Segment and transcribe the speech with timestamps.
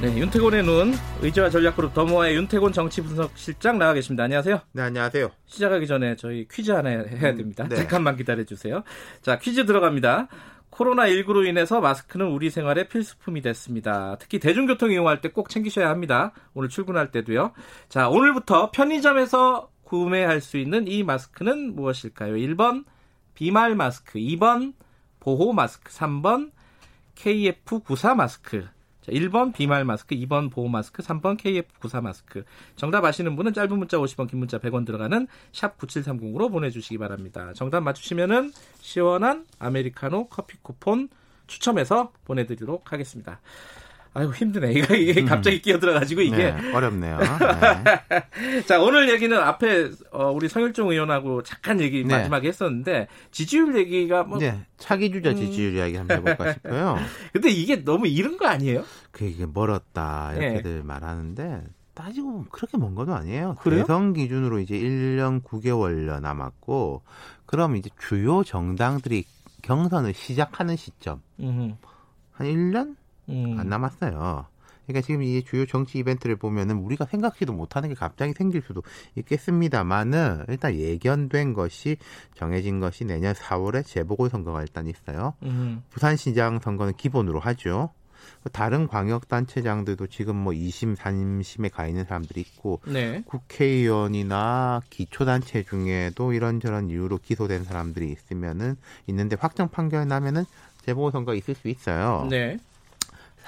[0.00, 4.24] 네, 윤태곤의 눈 의지와 전략그룹 더모아의 윤태곤 정치분석실장 나와 계십니다.
[4.24, 4.60] 안녕하세요.
[4.70, 5.28] 네, 안녕하세요.
[5.46, 7.66] 시작하기 전에 저희 퀴즈 하나 해야 됩니다.
[7.68, 7.74] 네.
[7.74, 8.84] 잠깐만 기다려 주세요.
[9.22, 10.28] 자, 퀴즈 들어갑니다.
[10.70, 14.16] 코로나19로 인해서 마스크는 우리 생활의 필수품이 됐습니다.
[14.20, 16.32] 특히 대중교통 이용할 때 꼭 챙기셔야 합니다.
[16.54, 17.52] 오늘 출근할 때도요.
[17.88, 22.34] 자, 오늘부터 편의점에서 구매할 수 있는 이 마스크는 무엇일까요?
[22.34, 22.84] 1번
[23.34, 24.74] 비말 마스크, 2번
[25.18, 26.52] 보호 마스크, 3번
[27.16, 28.64] KF94 마스크.
[29.08, 32.44] 자, 1번 비말 마스크, 2번 보호 마스크, 3번 KF94 마스크.
[32.76, 37.52] 정답 아시는 분은 짧은 문자 50원, 긴 문자 100원 들어가는 샵 9730으로 보내주시기 바랍니다.
[37.54, 41.08] 정답 맞추시면은 시원한 아메리카노 커피 쿠폰
[41.46, 43.40] 추첨해서 보내드리도록 하겠습니다.
[44.14, 44.72] 아이고 힘드네.
[44.72, 47.18] 이거 이게 갑자기 끼어들어가지고 이게 네, 어렵네요.
[48.40, 48.62] 네.
[48.66, 52.16] 자, 오늘 얘기는 앞에 어, 우리 성일종 의원하고 잠깐 얘기 네.
[52.16, 56.98] 마지막에 했었는데 지지율 얘기가 뭐 네, 차기 주자 지지율 이야기 한번 해볼까 싶어요.
[57.32, 58.84] 근데 이게 너무 이른 거 아니에요?
[59.10, 60.46] 그 이게 멀었다 네.
[60.46, 61.64] 이렇게들 말하는데
[61.94, 63.56] 따지고 보면 그렇게 먼 것도 아니에요.
[63.60, 63.82] 그래요?
[63.82, 67.02] 대선 기준으로 이제 1년 9개월여 남았고
[67.46, 69.24] 그럼 이제 주요 정당들이
[69.62, 71.76] 경선을 시작하는 시점 음,
[72.32, 72.94] 한 1년
[73.28, 73.56] 음.
[73.58, 74.46] 안 남았어요.
[74.88, 78.82] 그러니까 지금 이 주요 정치 이벤트를 보면은 우리가 생각지도 못하는 게 갑자기 생길 수도
[79.16, 81.98] 있겠습니다만은 일단 예견된 것이
[82.34, 85.34] 정해진 것이 내년 4월에 재보궐 선거가 일단 있어요.
[85.42, 87.90] 음, 부산시장 선거는 기본으로 하죠.
[88.52, 93.22] 다른 광역단체장들도 지금 뭐 2심, 3심에 가 있는 사람들이 있고 네.
[93.26, 98.76] 국회의원이나 기초단체 중에도 이런저런 이유로 기소된 사람들이 있으면은
[99.06, 100.44] 있는데 확정 판결 나면은
[100.86, 102.26] 재보궐 선거가 있을 수 있어요.
[102.30, 102.58] 네.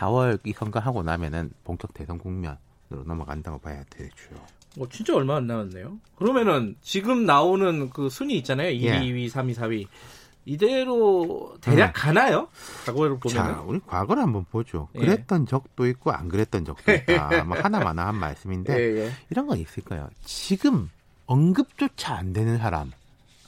[0.00, 4.34] 4월 이 선거하고 나면은 본격 대선 국면으로 넘어간다고 봐야 되죠.
[4.76, 5.98] 뭐 진짜 얼마 안 남았네요.
[6.16, 8.70] 그러면은 지금 나오는 그 순위 있잖아요.
[8.70, 9.00] 1위, 예.
[9.00, 9.86] 2위, 3위, 4위.
[10.46, 12.48] 이대로 대략 가나요?
[12.86, 13.28] 과거를 보면.
[13.28, 14.88] 자, 우리 과거를 한번 보죠.
[14.94, 15.00] 예.
[15.00, 17.44] 그랬던 적도 있고 안 그랬던 적도 있다.
[17.44, 19.10] 뭐 하나마나 한 말씀인데 예, 예.
[19.28, 20.08] 이런 건 있을까요?
[20.24, 20.88] 지금
[21.26, 22.88] 언급조차 안 되는 사람.
[22.88, 22.92] 이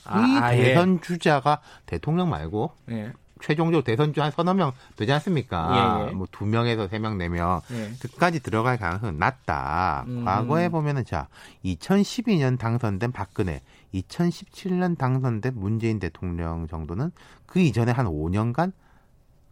[0.05, 0.63] 아, 아예.
[0.63, 3.13] 대선 주자가 대통령 말고 예.
[3.43, 6.05] 최종적으로 대선 주한 서너 명 되지 않습니까?
[6.07, 6.13] 예, 예.
[6.13, 7.61] 뭐두 명에서 세 명, 네 명.
[7.73, 7.93] 예.
[8.01, 10.05] 그까지 들어갈 가능성은 낮다.
[10.07, 10.25] 음.
[10.25, 11.29] 과거에 보면은 자,
[11.65, 13.61] 2012년 당선된 박근혜,
[13.95, 17.11] 2017년 당선된 문재인 대통령 정도는
[17.47, 18.73] 그 이전에 한 5년간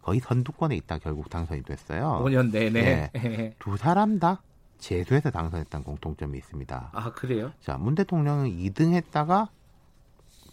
[0.01, 2.23] 거의 선두권에 있다 결국 당선이 됐어요.
[2.25, 3.11] 5년 내내.
[3.13, 3.55] 네.
[3.59, 4.41] 두 사람 다
[4.79, 6.89] 재수해서 당선했다는 공통점이 있습니다.
[6.91, 7.51] 아, 그래요?
[7.61, 9.49] 자, 문 대통령은 2등 했다가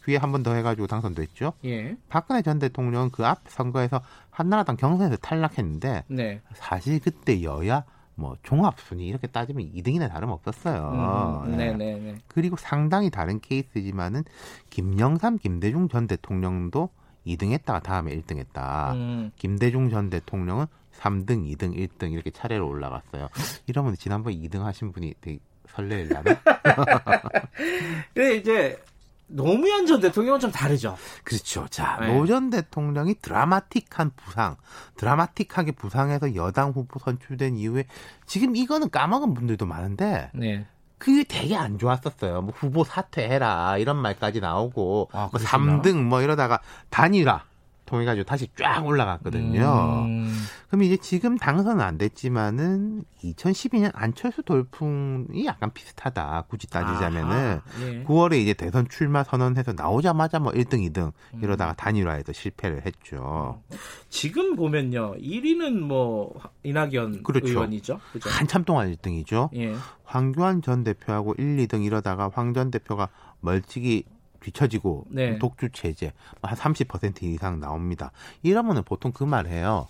[0.09, 1.53] 뒤에 한 번 더 해가지고 당선됐죠.
[1.65, 1.97] 예.
[2.09, 6.41] 박근혜 전 대통령은 그 앞 선거에서 한나라당 경선에서 탈락했는데 네.
[6.55, 11.45] 사실 그때 여야 뭐 종합 순위 이렇게 따지면 2등이나 다름없었어요.
[11.45, 11.73] 음, 네.
[11.73, 12.15] 네, 네, 네.
[12.27, 14.25] 그리고 상당히 다른 케이스지만은
[14.71, 16.89] 김영삼, 김대중 전 대통령도
[17.27, 18.93] 2등 했다가 다음에 1등 했다.
[18.95, 19.31] 음.
[19.37, 23.29] 김대중 전 대통령은 3등, 2등, 1등 이렇게 차례로 올라갔어요.
[23.67, 25.39] 이러면 지난번에 2등 하신 분이 되게
[25.69, 26.23] 설레려나?
[28.15, 28.83] 근데 이제
[29.29, 30.97] 노무현 전 대통령은 좀 다르죠.
[31.23, 31.67] 그렇죠.
[31.69, 32.13] 자, 네.
[32.13, 34.57] 노전 대통령이 드라마틱한 부상,
[34.97, 37.85] 드라마틱하게 부상해서 여당 후보 선출된 이후에
[38.27, 40.67] 지금 이거는 까먹은 분들도 많은데 네.
[40.99, 42.43] 그게 되게 안 좋았었어요.
[42.43, 45.81] 뭐 후보 사퇴해라 이런 말까지 나오고 아, 뭐 그렇구나.
[45.83, 46.61] 3등 뭐 이러다가
[46.91, 47.45] 단일화
[47.89, 50.05] 통해가지고 다시 쫙 올라갔거든요.
[50.07, 50.33] 음.
[50.69, 56.45] 그럼 이제 지금 당선은 안 됐지만은 2012년 안철수 돌풍이 약간 비슷하다.
[56.49, 58.05] 굳이 따지자면은 예.
[58.05, 61.41] 9월에 이제 대선 출마 선언해서 나오자마자 뭐 1등, 2등 음.
[61.43, 63.63] 이러다가 단일화에서 실패를 했죠.
[64.11, 65.15] 지금 보면요.
[65.17, 67.49] 1위는 뭐 이낙연 그렇죠.
[67.49, 67.99] 의원이죠.
[68.13, 68.29] 그죠?
[68.31, 69.49] 한참 동안 1등이죠.
[69.57, 69.75] 예.
[70.05, 73.09] 황교안 전 대표하고 1, 2등 이러다가 황 전 대표가
[73.41, 74.05] 멀찍이
[74.41, 75.39] 뒤처지고 네.
[75.39, 76.13] 독주 체제
[76.43, 78.13] 한 30% 이상 나옵니다.
[78.43, 79.87] 이러면은 보통 그 말해요.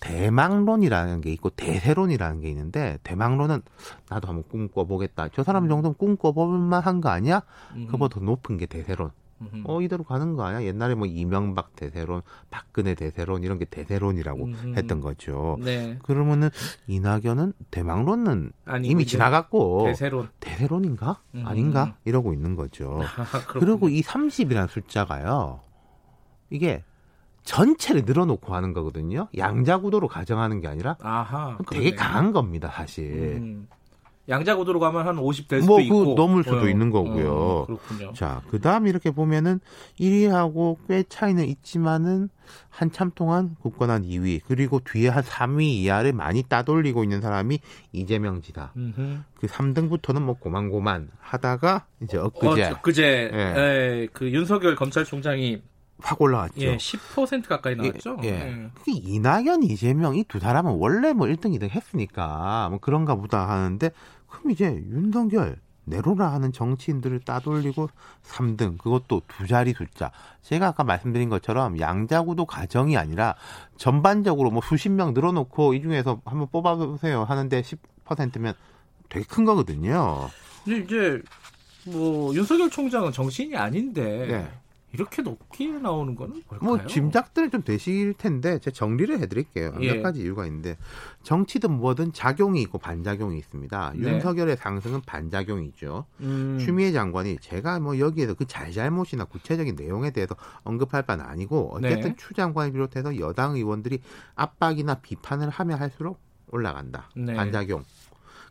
[0.00, 3.62] 대망론이라는 게 있고 대세론이라는 게 있는데 대망론은
[4.08, 5.28] 나도 한번 꿈꿔보겠다.
[5.34, 7.42] 저 사람 정도면 꿈꿔볼 만한 거 아니야?
[7.74, 7.88] 음.
[7.90, 9.10] 그보다 더 높은 게 대세론.
[9.40, 9.62] 음흠.
[9.64, 10.64] 어 이대로 가는 거 아니야?
[10.64, 14.74] 옛날에 뭐 이명박 대세론, 박근혜 대세론 이런 게 대세론이라고 음흠.
[14.76, 15.58] 했던 거죠.
[15.60, 15.98] 네.
[16.02, 16.50] 그러면은
[16.86, 20.28] 이낙연은 대망론은 아니 이미 지나갔고 대세론.
[20.40, 21.20] 대세론인가?
[21.34, 21.46] 음.
[21.46, 21.96] 아닌가?
[22.04, 23.00] 이러고 있는 거죠.
[23.16, 23.24] 아.
[23.48, 25.60] 그리고 이 30이라는 숫자가요.
[26.50, 26.82] 이게
[27.44, 29.28] 전체를 늘어놓고 하는 거거든요.
[29.36, 31.56] 양자구도로 가정하는 게 아니라 아하.
[31.70, 31.94] 되게.
[31.94, 33.38] 강한 겁니다, 사실.
[33.40, 33.68] 음.
[34.28, 37.32] 양자구도로 가면 한 50될 수도 뭐, 있고 그 넘을 수도 어, 있는 거고요.
[37.32, 38.12] 어, 그렇군요.
[38.12, 39.60] 자, 그 다음 이렇게 보면은
[39.98, 42.28] 1위하고 꽤 차이는 있지만은
[42.68, 47.60] 한참 동안 굳건한 2위, 그리고 뒤에 한 3위 이하를 많이 따돌리고 있는 사람이
[47.92, 48.70] 이재명 지사.
[48.76, 49.18] 음흠.
[49.34, 53.02] 그 3등부터는 뭐 고만고만 하다가 이제 엊그제 어, 그제
[53.32, 53.38] 예.
[53.38, 55.62] 예, 그 윤석열 검찰총장이
[56.00, 56.60] 확 올라왔죠.
[56.60, 58.18] 예, 10% 가까이 나왔죠.
[58.22, 58.28] 예.
[58.28, 58.70] 예.
[58.84, 63.90] 그 이낙연, 이재명 이 두 사람은 원래 뭐 1등, 2등 했으니까 뭐 그런가 보다 하는데
[64.28, 65.58] 그럼 이제 윤석열
[65.88, 67.88] 내로라 하는 정치인들을 따돌리고
[68.22, 70.10] 3등 그것도 두 자리 숫자.
[70.42, 73.34] 제가 아까 말씀드린 것처럼 양자구도 가정이 아니라
[73.76, 78.54] 전반적으로 뭐 수십 명 늘어놓고 이 중에서 한번 뽑아보세요 하는데 10%면
[79.08, 80.28] 되게 큰 거거든요.
[80.64, 81.22] 근데 이제
[81.86, 84.48] 뭐 윤석열 총장은 정치인이 아닌데 네.
[84.92, 86.60] 이렇게 높게 나오는 거는 뭘까요?
[86.62, 89.74] 뭐 짐작들은 좀 되실 텐데 제가 정리를 해드릴게요.
[89.80, 89.92] 예.
[89.92, 90.78] 몇 가지 이유가 있는데
[91.22, 93.92] 정치든 뭐든 작용이 있고 반작용이 있습니다.
[93.96, 94.00] 네.
[94.00, 96.06] 윤석열의 상승은 반작용이죠.
[96.20, 102.10] 음, 추미애 장관이 제가 뭐 여기에서 그 잘잘못이나 구체적인 내용에 대해서 언급할 바는 아니고 어쨌든
[102.10, 102.16] 네.
[102.16, 104.00] 추 장관을 비롯해서 여당 의원들이
[104.36, 106.18] 압박이나 비판을 하면 할수록
[106.50, 107.10] 올라간다.
[107.14, 107.34] 네.
[107.34, 107.84] 반작용.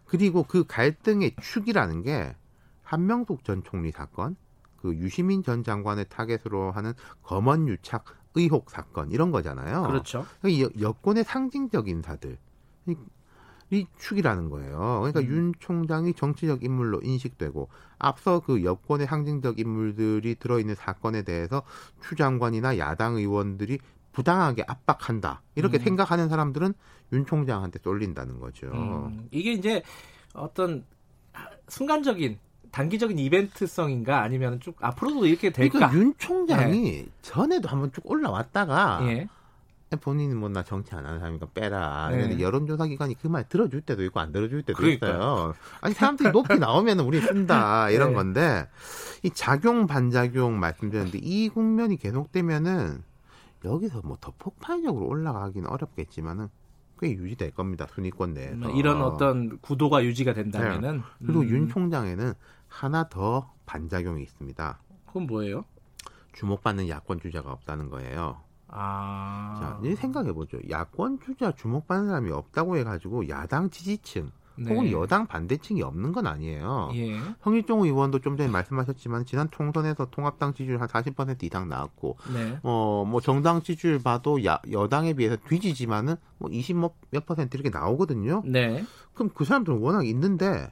[0.06, 2.36] 그리고 그 갈등의 축이라는 게
[2.84, 4.38] 한명숙 전 총리 사건,
[4.78, 6.94] 그 유시민 전 장관을 타겟으로 하는
[7.24, 9.84] 검언 유착 의혹 사건 이런 거잖아요.
[9.88, 10.26] 그렇죠.
[10.46, 12.38] 이 여- 여권의 상징적 인사들
[12.88, 12.96] 이,
[13.72, 15.00] 이 축이라는 거예요.
[15.02, 15.26] 그러니까 음.
[15.26, 17.68] 윤 총장이 정치적 인물로 인식되고
[18.00, 21.64] 앞서 그 여권의 상징적 인물들이 들어있는 사건에 대해서
[22.02, 23.80] 추 장관이나 야당 의원들이
[24.14, 25.84] 부당하게 압박한다 이렇게 음.
[25.84, 26.74] 생각하는 사람들은
[27.14, 28.68] 윤 총장한테 쏠린다는 거죠.
[28.68, 29.84] 음, 이게 이제
[30.34, 30.86] 어떤
[31.68, 32.40] 순간적인
[32.72, 35.78] 단기적인 이벤트성인가 아니면 쭉 앞으로도 이렇게 될까?
[35.80, 39.28] 그러니까 윤 총장이 전에도 한번 쭉 올라왔다가 예.
[40.02, 42.10] 본인은 뭐나 정치 안 하는 사람이니까 빼라.
[42.12, 42.18] 네.
[42.28, 45.12] 근데 여론조사 기관이 그 말 들어줄 때도 있고 안 들어줄 때도 그러니까요.
[45.14, 45.54] 있어요.
[45.80, 48.16] 아니 사람들이 높이 나오면 우리 쓴다 이런 네.
[48.16, 48.68] 건데
[49.24, 53.02] 이 작용 반작용 말씀드렸는데 이 국면이 계속되면은
[53.64, 56.50] 여기서 뭐 더 폭발적으로 올라가기는 어렵겠지만은
[57.00, 62.34] 꽤 유지될 겁니다 순위권 내에서 뭐 이런 어떤 구도가 유지가 된다면은 그리고 음, 윤 총장에는
[62.68, 64.80] 하나 더 반작용이 있습니다.
[65.06, 65.66] 그건 뭐예요?
[66.34, 68.42] 주목받는 야권 주자가 없다는 거예요.
[68.68, 70.60] 아, 자, 이 생각해 보죠.
[70.70, 74.72] 야권 주자 주목받는 사람이 없다고 해가지고 야당 지지층 네.
[74.72, 76.92] 혹은 여당 반대층이 없는 건 아니에요.
[76.96, 77.18] 예.
[77.42, 82.60] 성일종 의원도 좀 전에 말씀하셨지만 지난 총선에서 통합당 지지율 한 40% 이상 나왔고, 네.
[82.64, 88.44] 어, 뭐 정당 지지율 봐도 야, 여당에 비해서 뒤지지만은 뭐 20몇 퍼센트 이렇게 나오거든요.
[88.46, 88.84] 네.
[89.14, 90.72] 그럼 그 사람들은 워낙 있는데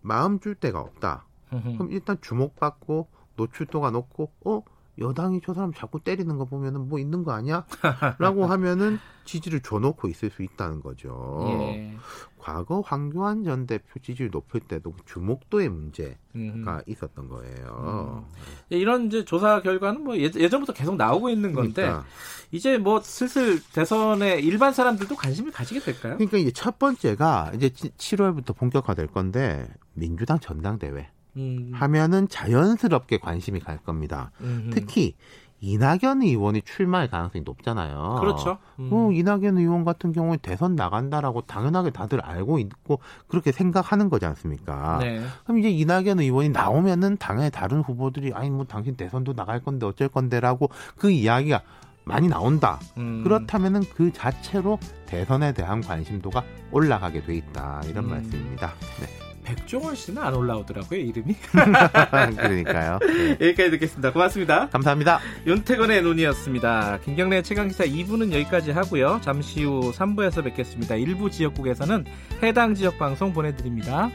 [0.00, 1.26] 마음 줄 데가 없다.
[1.48, 4.62] 그럼 일단 주목받고 노출도가 높고, 어?
[4.98, 7.66] 여당이 저 사람 자꾸 때리는 거 보면은 뭐 있는 거 아니야?
[8.18, 11.44] 라고 하면은 지지를 줘놓고 있을 수 있다는 거죠.
[11.48, 11.96] 예.
[12.38, 16.80] 과거 황교안 전 대표 지지율 높을 때도 주목도의 문제가 음.
[16.86, 18.24] 있었던 거예요.
[18.70, 22.04] 이런 이제 조사 결과는 뭐 예, 예전부터 계속 나오고 있는 건데 그러니까,
[22.52, 26.14] 이제 뭐 슬슬 대선에 일반 사람들도 관심을 가지게 될까요?
[26.14, 33.78] 그러니까 이제 첫 번째가 이제 7월부터 본격화될 건데 민주당 전당대회 음, 하면은 자연스럽게 관심이 갈
[33.78, 34.30] 겁니다.
[34.40, 35.14] 음, 특히
[35.60, 38.18] 이낙연 의원이 출마할 가능성이 높잖아요.
[38.20, 38.58] 그렇죠.
[38.78, 38.90] 음.
[38.92, 44.98] 어, 이낙연 의원 같은 경우에 대선 나간다라고 당연하게 다들 알고 있고 그렇게 생각하는 거지 않습니까?
[45.00, 45.22] 네.
[45.44, 50.08] 그럼 이제 이낙연 의원이 나오면은 당연히 다른 후보들이 아니 뭐 당신 대선도 나갈 건데 어쩔
[50.08, 51.62] 건데라고 그 이야기가
[52.04, 52.78] 많이 나온다.
[52.98, 53.24] 음.
[53.24, 58.10] 그렇다면은 그 자체로 대선에 대한 관심도가 올라가게 돼 있다 이런 음.
[58.10, 58.72] 말씀입니다.
[59.00, 59.25] 네.
[59.46, 61.36] 백종원 씨는 안 올라오더라고요 이름이.
[62.36, 62.98] 그러니까요.
[62.98, 63.30] 네.
[63.32, 64.12] 여기까지 듣겠습니다.
[64.12, 64.68] 고맙습니다.
[64.70, 65.20] 감사합니다.
[65.46, 66.98] 윤태건의 눈이었습니다.
[67.04, 69.20] 김경래 최강 기사 2부는 여기까지 하고요.
[69.22, 70.96] 잠시 후 3부에서 뵙겠습니다.
[70.96, 72.04] 일부 지역국에서는
[72.42, 74.10] 해당 지역 방송 보내드립니다.